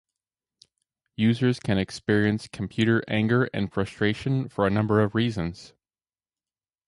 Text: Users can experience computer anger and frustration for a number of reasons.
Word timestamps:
Users 1.17 1.59
can 1.59 1.77
experience 1.77 2.47
computer 2.51 3.03
anger 3.07 3.47
and 3.53 3.71
frustration 3.71 4.49
for 4.49 4.65
a 4.65 4.71
number 4.71 4.99
of 4.99 5.13
reasons. 5.13 5.73